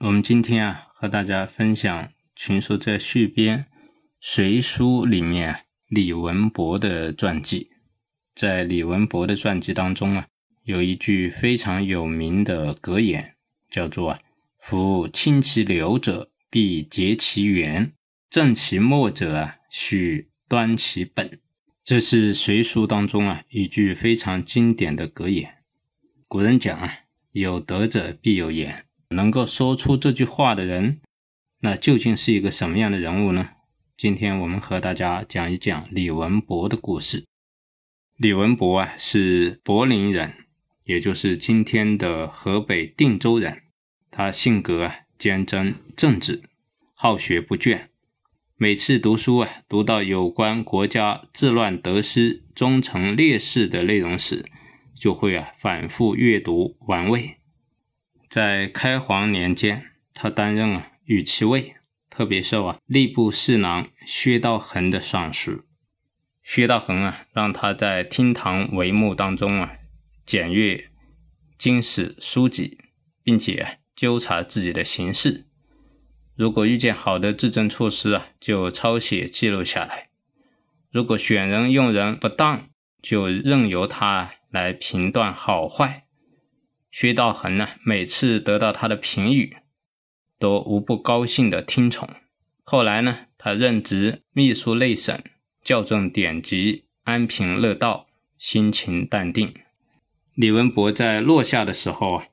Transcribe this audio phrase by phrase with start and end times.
[0.00, 2.04] 我们今天啊和大家分享
[2.36, 3.58] 《群书》在续编
[4.20, 7.70] 《隋书》里面李文博的传记。
[8.32, 10.28] 在李文博的传记当中啊，
[10.62, 13.34] 有一句非常有名的格言，
[13.68, 14.18] 叫做“啊，
[14.60, 17.90] 夫清其流者，必结其源；
[18.30, 21.40] 正其末者啊，须端其本”。
[21.82, 25.56] 这是《隋书》当中啊一句非常经典的格言。
[26.28, 27.00] 古人讲啊。
[27.32, 31.00] 有德者必有言，能够说出这句话的人，
[31.60, 33.50] 那究竟是一个什么样的人物呢？
[33.96, 37.24] 今天我们和大家讲一讲李文博的故事。
[38.16, 40.34] 李文博啊，是柏林人，
[40.84, 43.62] 也就是今天的河北定州人。
[44.10, 46.42] 他性格啊坚贞正直，
[46.94, 47.86] 好学不倦。
[48.56, 54.44] 每次读书啊，读到有关国家治乱得失、忠诚烈士的内容时，
[54.94, 57.37] 就会啊反复阅读玩味。
[58.28, 61.76] 在开皇年间，他担任啊御骑尉，
[62.10, 65.64] 特别受啊吏部侍郎薛道衡的赏识。
[66.42, 69.72] 薛道衡啊让他在厅堂帷幕当中啊
[70.24, 70.90] 检阅
[71.56, 72.78] 经史书籍，
[73.22, 75.46] 并且纠察自己的行事。
[76.34, 80.08] 如果遇见好的治政措施啊，就抄写记录下来；
[80.90, 82.68] 如果选人用人不当，
[83.02, 84.32] 就任由他。
[84.50, 86.06] 来评断好坏，
[86.90, 89.56] 薛道衡呢，每次得到他的评语，
[90.38, 92.08] 都无不高兴的听从。
[92.64, 95.22] 后来呢，他任职秘书内省，
[95.62, 99.54] 校正典籍，安贫乐道，心情淡定。
[100.34, 102.26] 李文博在落下的时候啊，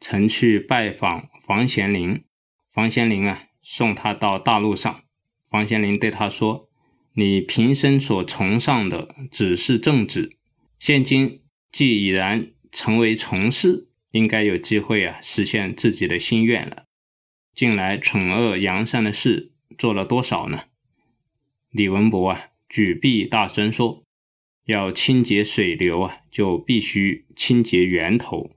[0.00, 2.24] 曾去拜访房玄龄，
[2.72, 5.02] 房玄龄啊送他到大路上，
[5.48, 6.68] 房玄龄对他说
[7.14, 10.36] ：“你平生所崇尚的只是政治。”
[10.78, 11.42] 现今
[11.72, 16.84] 既已然成为从事，应该有机会啊实现自己的心愿了。
[17.54, 20.64] 近来惩恶扬善的事做了多少呢？
[21.70, 24.02] 李文博啊举臂大声说
[24.66, 28.50] ：“要清洁水流啊，就必须清洁源头；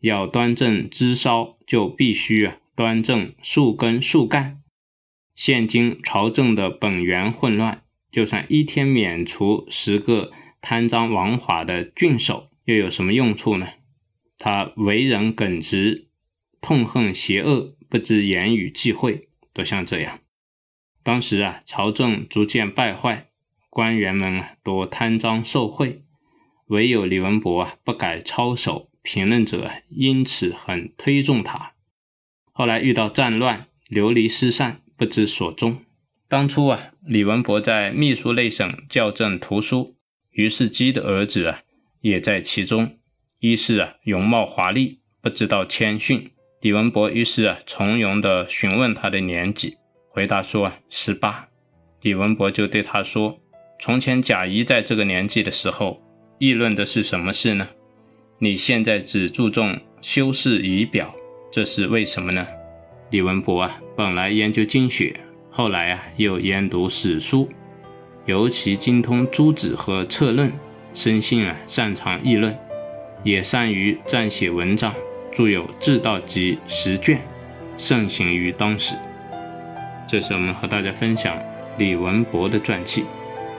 [0.00, 4.62] 要端正枝梢，就必须啊端正树根树干。
[5.34, 10.32] 现今朝政的本源混乱，就算一天免除十个。”
[10.68, 13.66] 贪赃枉法的郡守又有什么用处呢？
[14.38, 16.08] 他为人耿直，
[16.60, 20.20] 痛恨邪恶，不知言语忌讳，都像这样。
[21.02, 23.28] 当时啊，朝政逐渐败坏，
[23.70, 26.02] 官员们啊多贪赃受贿，
[26.66, 31.74] 唯有李文博啊不改操守，评论者因此很推重他。
[32.50, 35.84] 后来遇到战乱，流离失散，不知所终。
[36.26, 39.94] 当初啊，李文博在秘书内省校正图书。
[40.32, 41.62] 于是基的儿子啊，
[42.00, 42.96] 也在其中。
[43.40, 46.30] 一是啊，容貌华丽，不知道谦逊。
[46.60, 49.76] 李文博于是啊，从容地询问他的年纪，
[50.08, 51.48] 回答说啊，十八。
[52.02, 53.38] 李文博就对他说
[53.78, 56.02] ：“从前贾谊在这个年纪的时候，
[56.38, 57.68] 议论的是什么事呢？
[58.38, 61.14] 你现在只注重修饰仪表，
[61.52, 62.46] 这是为什么呢？”
[63.10, 65.14] 李文博啊，本来研究经学，
[65.50, 67.48] 后来啊，又研读史书。
[68.24, 70.52] 尤其精通诸子和策论，
[70.96, 72.58] 生性啊擅长议论，
[73.22, 74.94] 也善于撰写文章，
[75.30, 77.20] 著有《治道集》十卷，
[77.76, 78.96] 盛行于当时。
[80.08, 81.36] 这是我们和大家分享
[81.76, 83.04] 李文博的传记。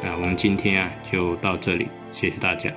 [0.01, 2.71] 那我们今天啊就到这里，谢谢大家。